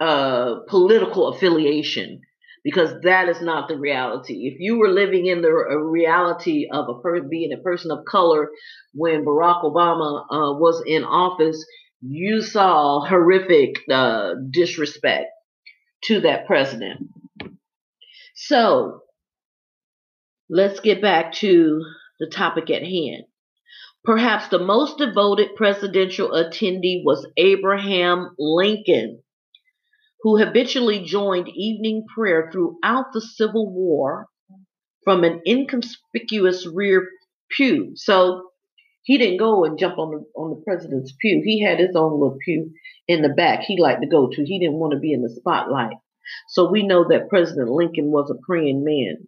uh, 0.03 0.60
political 0.67 1.29
affiliation 1.29 2.19
because 2.63 2.93
that 3.03 3.29
is 3.29 3.41
not 3.41 3.67
the 3.67 3.77
reality. 3.77 4.48
If 4.48 4.60
you 4.60 4.77
were 4.77 4.89
living 4.89 5.25
in 5.27 5.41
the 5.41 5.51
reality 5.51 6.67
of 6.72 6.89
a 6.89 7.00
per- 7.01 7.22
being 7.22 7.53
a 7.53 7.62
person 7.62 7.91
of 7.91 8.05
color 8.05 8.50
when 8.93 9.25
Barack 9.25 9.63
Obama 9.63 10.24
uh, 10.24 10.53
was 10.60 10.83
in 10.86 11.03
office, 11.03 11.65
you 12.01 12.41
saw 12.41 13.05
horrific 13.05 13.75
uh, 13.91 14.33
disrespect 14.50 15.27
to 16.05 16.22
that 16.22 16.48
president. 16.48 17.07
So 18.36 19.03
let's 20.50 20.81
get 20.81 21.01
back 21.01 21.33
to 21.36 21.81
the 22.19 22.27
topic 22.27 22.69
at 22.69 22.83
hand. 22.83 23.24
Perhaps 24.03 24.50
the 24.50 24.60
most 24.60 24.98
devoted 24.98 25.55
presidential 25.55 26.29
attendee 26.31 27.03
was 27.05 27.25
Abraham 27.38 28.36
Lincoln, 28.38 29.24
who 30.24 30.38
habitually 30.38 31.03
joined 31.03 31.50
evening 31.50 32.06
prayer 32.15 32.50
throughout 32.51 33.13
the 33.13 33.22
Civil 33.22 33.72
War 33.72 34.27
from 35.03 35.24
an 35.24 35.42
inconspicuous 35.46 36.65
rear 36.65 37.08
pew. 37.51 37.92
So 37.96 38.50
he 39.03 39.18
didn't 39.18 39.38
go 39.38 39.65
and 39.65 39.77
jump 39.77 39.98
on 39.98 40.12
the 40.12 40.39
on 40.39 40.50
the 40.50 40.63
president's 40.63 41.13
pew. 41.20 41.42
He 41.44 41.62
had 41.62 41.80
his 41.80 41.96
own 41.96 42.13
little 42.13 42.38
pew 42.44 42.72
in 43.08 43.22
the 43.22 43.30
back 43.30 43.62
he 43.62 43.80
liked 43.80 44.01
to 44.01 44.08
go 44.08 44.30
to. 44.32 44.46
He 44.46 44.60
didn't 44.60 44.80
want 44.80 44.94
to 44.94 45.00
be 45.00 45.13
in 45.13 45.22
the 45.22 45.30
spotlight. 45.30 45.98
So 46.48 46.72
we 46.72 46.88
know 46.88 47.06
that 47.10 47.27
President 47.30 47.70
Lincoln 47.70 48.12
was 48.12 48.32
a 48.32 48.39
praying 48.46 48.84
man. 48.86 49.27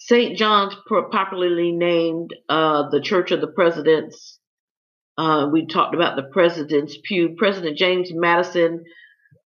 St. 0.00 0.36
John's 0.36 0.74
popularly 1.10 1.72
named 1.72 2.34
uh, 2.50 2.90
the 2.90 3.00
Church 3.00 3.30
of 3.30 3.40
the 3.40 3.48
Presidents. 3.48 4.38
Uh, 5.18 5.48
we 5.50 5.66
talked 5.66 5.94
about 5.94 6.16
the 6.16 6.22
President's 6.24 6.98
Pew. 7.02 7.34
President 7.38 7.78
James 7.78 8.10
Madison 8.12 8.84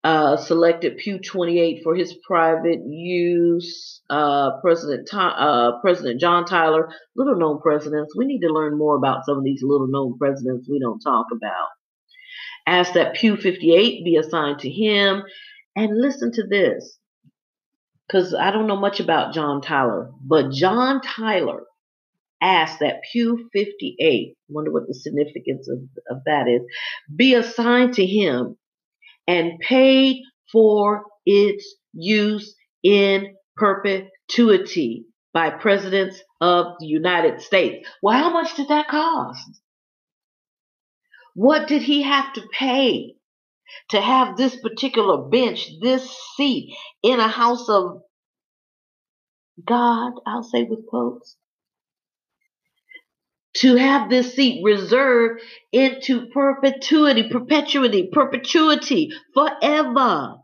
uh, 0.05 0.37
selected 0.37 0.99
Pew 0.99 1.19
28 1.19 1.83
for 1.85 1.95
his 1.95 2.15
private 2.27 2.81
use. 2.89 4.01
Uh, 4.11 4.61
President 4.61 5.09
uh, 5.13 5.81
President 5.81 6.21
John 6.21 6.45
Tyler, 6.45 6.91
little 7.15 7.37
known 7.37 7.61
presidents. 7.61 8.17
We 8.17 8.27
need 8.27 8.41
to 8.41 8.53
learn 8.53 8.77
more 8.77 8.97
about 8.97 9.25
some 9.25 9.39
of 9.39 9.45
these 9.45 9.63
little 9.63 9.87
known 9.87 10.19
presidents 10.19 10.69
we 10.69 10.81
don't 10.81 11.01
talk 11.01 11.27
about. 11.33 11.69
Asked 12.67 12.95
that 12.95 13.15
Pew 13.15 13.37
58 13.37 14.05
be 14.05 14.17
assigned 14.17 14.61
to 14.61 14.71
him. 14.71 15.23
And 15.75 15.99
listen 15.99 16.33
to 16.33 16.47
this, 16.47 16.99
because 18.07 18.35
I 18.35 18.51
don't 18.51 18.67
know 18.67 18.77
much 18.77 19.01
about 19.01 19.33
John 19.33 19.63
Tyler, 19.63 20.11
but 20.23 20.51
John 20.53 21.01
Tyler 21.01 21.63
asked 22.43 22.81
that 22.81 23.03
Pew 23.11 23.49
58, 23.53 24.35
wonder 24.49 24.73
what 24.73 24.87
the 24.89 24.95
significance 24.95 25.69
of, 25.69 25.79
of 26.11 26.23
that 26.27 26.49
is, 26.49 26.63
be 27.15 27.35
assigned 27.35 27.95
to 27.95 28.05
him 28.05 28.57
and 29.27 29.61
paid 29.61 30.23
for 30.51 31.05
its 31.25 31.77
use 31.93 32.55
in 32.83 33.37
perpetuity 33.57 35.07
by 35.33 35.51
presidents 35.51 36.21
of 36.41 36.75
the 36.81 36.87
United 36.87 37.41
States. 37.41 37.89
Well, 38.03 38.19
how 38.19 38.31
much 38.33 38.57
did 38.57 38.69
that 38.69 38.89
cost? 38.89 39.61
What 41.35 41.69
did 41.69 41.83
he 41.83 42.03
have 42.03 42.33
to 42.35 42.43
pay 42.53 43.15
to 43.91 44.01
have 44.01 44.37
this 44.37 44.57
particular 44.57 45.29
bench, 45.29 45.71
this 45.81 46.15
seat 46.37 46.75
in 47.03 47.21
a 47.21 47.29
house 47.29 47.69
of 47.69 48.03
God, 49.65 50.13
I'll 50.27 50.43
say 50.43 50.65
with 50.65 50.87
quotes, 50.87 51.37
to 53.55 53.77
have 53.77 54.09
this 54.09 54.35
seat 54.35 54.63
reserved 54.65 55.43
into 55.73 56.27
perpetuity, 56.27 57.29
perpetuity, 57.29 58.09
perpetuity, 58.13 59.11
forever 59.35 60.37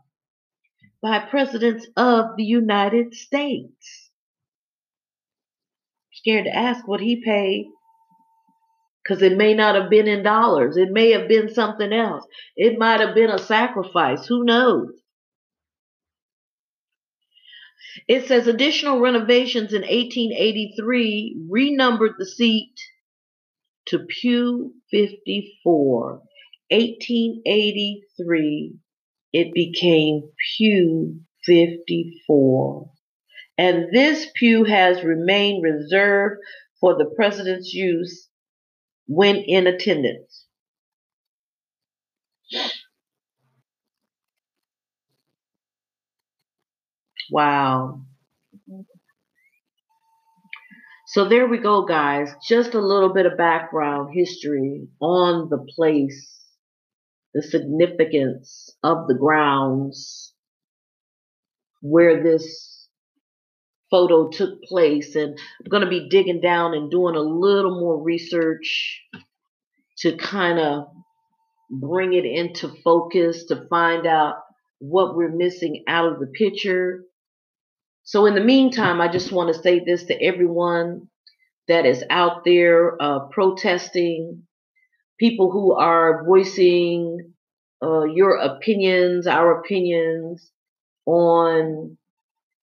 by 1.01 1.19
presidents 1.19 1.87
of 1.95 2.35
the 2.37 2.43
United 2.43 3.13
States. 3.13 4.11
Scared 6.11 6.45
to 6.45 6.55
ask 6.55 6.87
what 6.87 6.99
he 6.99 7.23
paid 7.23 7.67
because 9.01 9.23
it 9.23 9.37
may 9.37 9.53
not 9.53 9.75
have 9.75 9.89
been 9.89 10.07
in 10.07 10.21
dollars. 10.21 10.77
It 10.77 10.91
may 10.91 11.11
have 11.11 11.27
been 11.27 11.53
something 11.53 11.91
else. 11.91 12.25
It 12.55 12.77
might 12.77 12.99
have 12.99 13.15
been 13.15 13.31
a 13.31 13.39
sacrifice. 13.39 14.27
Who 14.27 14.43
knows? 14.43 14.89
It 18.07 18.27
says 18.27 18.47
additional 18.47 18.99
renovations 18.99 19.73
in 19.73 19.81
1883 19.81 21.37
renumbered 21.49 22.13
the 22.19 22.25
seat 22.25 22.73
to 23.89 23.99
Pew 23.99 24.73
54. 24.91 26.21
1883, 26.71 28.75
it 29.33 29.53
became 29.53 30.29
Pew 30.57 31.19
54. 31.45 32.91
And 33.57 33.87
this 33.91 34.27
pew 34.35 34.63
has 34.63 35.03
remained 35.03 35.63
reserved 35.63 36.39
for 36.79 36.97
the 36.97 37.11
president's 37.15 37.73
use 37.73 38.29
when 39.07 39.35
in 39.35 39.67
attendance. 39.67 40.45
Wow. 47.31 48.01
So 51.11 51.27
there 51.27 51.47
we 51.47 51.57
go, 51.57 51.85
guys. 51.85 52.31
Just 52.47 52.75
a 52.75 52.79
little 52.79 53.11
bit 53.11 53.25
of 53.25 53.35
background 53.35 54.11
history 54.13 54.87
on 55.01 55.49
the 55.49 55.57
place, 55.57 56.39
the 57.33 57.41
significance 57.41 58.69
of 58.83 59.07
the 59.07 59.15
grounds 59.15 60.35
where 61.81 62.21
this 62.21 62.87
photo 63.89 64.29
took 64.29 64.61
place. 64.61 65.15
And 65.15 65.35
I'm 65.35 65.69
going 65.71 65.81
to 65.83 65.89
be 65.89 66.09
digging 66.09 66.41
down 66.41 66.75
and 66.75 66.91
doing 66.91 67.15
a 67.15 67.21
little 67.21 67.79
more 67.79 67.99
research 67.99 69.01
to 70.01 70.15
kind 70.15 70.59
of 70.59 70.89
bring 71.71 72.13
it 72.13 72.25
into 72.25 72.67
focus 72.83 73.45
to 73.45 73.65
find 73.67 74.05
out 74.05 74.35
what 74.77 75.15
we're 75.15 75.35
missing 75.35 75.85
out 75.87 76.13
of 76.13 76.19
the 76.19 76.27
picture 76.27 77.03
so, 78.09 78.25
in 78.25 78.33
the 78.33 78.41
meantime, 78.41 79.01
I 79.01 79.07
just 79.07 79.31
want 79.31 79.53
to 79.53 79.61
say 79.61 79.81
this 79.85 80.05
to 80.05 80.19
everyone 80.19 81.09
that 81.67 81.85
is 81.85 82.03
out 82.09 82.43
there 82.43 82.99
uh, 82.99 83.27
protesting, 83.27 84.47
people 85.19 85.51
who 85.51 85.75
are 85.75 86.25
voicing 86.25 87.35
uh, 87.83 88.05
your 88.05 88.37
opinions, 88.37 89.27
our 89.27 89.59
opinions 89.59 90.49
on 91.05 91.99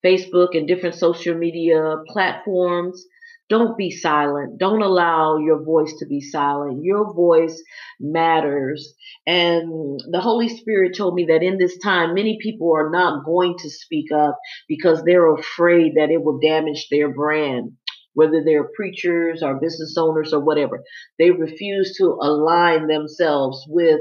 Facebook 0.04 0.56
and 0.58 0.66
different 0.66 0.96
social 0.96 1.36
media 1.36 1.98
platforms. 2.08 3.06
Don't 3.48 3.78
be 3.78 3.90
silent. 3.90 4.58
Don't 4.58 4.82
allow 4.82 5.38
your 5.38 5.62
voice 5.62 5.94
to 6.00 6.06
be 6.06 6.20
silent. 6.20 6.82
Your 6.82 7.14
voice 7.14 7.62
matters. 8.00 8.94
And 9.26 10.00
the 10.10 10.20
Holy 10.20 10.48
Spirit 10.48 10.96
told 10.96 11.14
me 11.14 11.26
that 11.26 11.44
in 11.44 11.56
this 11.58 11.78
time, 11.78 12.14
many 12.14 12.38
people 12.42 12.72
are 12.74 12.90
not 12.90 13.24
going 13.24 13.56
to 13.58 13.70
speak 13.70 14.10
up 14.12 14.38
because 14.68 15.02
they're 15.04 15.32
afraid 15.32 15.92
that 15.96 16.10
it 16.10 16.24
will 16.24 16.40
damage 16.40 16.88
their 16.90 17.08
brand, 17.12 17.72
whether 18.14 18.42
they're 18.44 18.68
preachers 18.76 19.42
or 19.44 19.60
business 19.60 19.94
owners 19.96 20.32
or 20.32 20.40
whatever. 20.40 20.82
They 21.18 21.30
refuse 21.30 21.96
to 21.98 22.18
align 22.20 22.88
themselves 22.88 23.64
with 23.68 24.00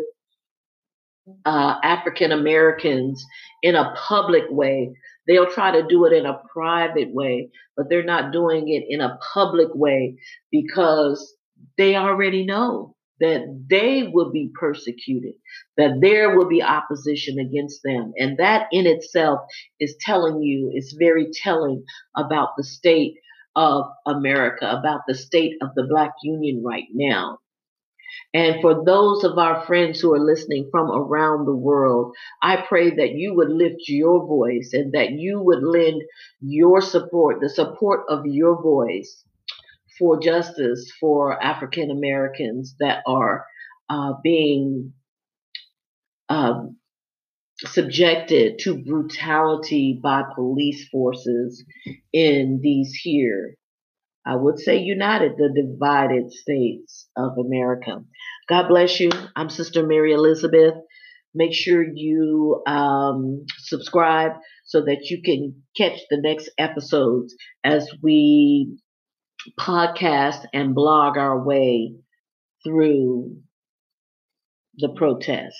uh, 1.45 1.75
African 1.83 2.31
Americans 2.31 3.23
in 3.61 3.75
a 3.75 3.93
public 4.07 4.43
way 4.49 4.93
They'll 5.27 5.49
try 5.49 5.71
to 5.71 5.87
do 5.87 6.05
it 6.05 6.13
in 6.13 6.25
a 6.25 6.41
private 6.53 7.13
way, 7.13 7.49
but 7.75 7.89
they're 7.89 8.03
not 8.03 8.31
doing 8.31 8.69
it 8.69 8.85
in 8.87 9.01
a 9.01 9.17
public 9.33 9.69
way 9.73 10.17
because 10.51 11.35
they 11.77 11.95
already 11.95 12.45
know 12.45 12.95
that 13.19 13.45
they 13.69 14.09
will 14.11 14.31
be 14.31 14.51
persecuted, 14.59 15.35
that 15.77 15.99
there 16.01 16.37
will 16.37 16.47
be 16.47 16.61
opposition 16.61 17.39
against 17.39 17.81
them. 17.83 18.11
And 18.17 18.37
that 18.37 18.67
in 18.71 18.85
itself 18.85 19.39
is 19.79 19.95
telling 20.01 20.41
you, 20.41 20.71
it's 20.73 20.93
very 20.93 21.27
telling 21.33 21.83
about 22.15 22.49
the 22.57 22.63
state 22.63 23.15
of 23.55 23.85
America, 24.05 24.69
about 24.69 25.01
the 25.07 25.15
state 25.15 25.53
of 25.61 25.69
the 25.75 25.87
Black 25.89 26.11
Union 26.23 26.61
right 26.65 26.87
now. 26.93 27.39
And 28.33 28.61
for 28.61 28.83
those 28.85 29.23
of 29.23 29.37
our 29.37 29.65
friends 29.65 29.99
who 29.99 30.13
are 30.13 30.19
listening 30.19 30.67
from 30.71 30.91
around 30.91 31.45
the 31.45 31.55
world, 31.55 32.15
I 32.41 32.63
pray 32.67 32.89
that 32.89 33.11
you 33.13 33.33
would 33.35 33.49
lift 33.49 33.87
your 33.87 34.25
voice 34.27 34.71
and 34.73 34.93
that 34.93 35.11
you 35.11 35.41
would 35.41 35.63
lend 35.63 36.01
your 36.41 36.81
support, 36.81 37.37
the 37.41 37.49
support 37.49 38.01
of 38.09 38.25
your 38.25 38.61
voice 38.61 39.23
for 39.97 40.19
justice 40.19 40.91
for 40.99 41.41
African 41.41 41.89
Americans 41.89 42.75
that 42.79 43.03
are 43.07 43.45
uh, 43.89 44.13
being 44.23 44.93
um, 46.27 46.77
subjected 47.57 48.59
to 48.59 48.83
brutality 48.83 49.99
by 50.01 50.23
police 50.35 50.87
forces 50.89 51.63
in 52.11 52.59
these 52.61 52.93
here 52.93 53.55
I 54.25 54.35
would 54.35 54.59
say 54.59 54.77
united 54.77 55.33
the 55.37 55.53
divided 55.53 56.31
states 56.31 57.07
of 57.15 57.37
America. 57.37 58.03
God 58.49 58.67
bless 58.67 58.99
you. 58.99 59.11
I'm 59.35 59.49
Sister 59.49 59.85
Mary 59.85 60.13
Elizabeth. 60.13 60.73
Make 61.35 61.53
sure 61.53 61.83
you 61.83 62.63
um, 62.65 63.45
subscribe 63.59 64.31
so 64.65 64.81
that 64.81 65.09
you 65.09 65.21
can 65.23 65.61
catch 65.77 65.99
the 66.09 66.17
next 66.17 66.49
episodes 66.57 67.35
as 67.63 67.87
we 68.01 68.79
podcast 69.59 70.45
and 70.53 70.73
blog 70.73 71.17
our 71.17 71.45
way 71.45 71.93
through 72.63 73.37
the 74.77 74.89
protest. 74.95 75.55